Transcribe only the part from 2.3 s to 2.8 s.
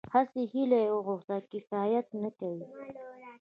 کوي.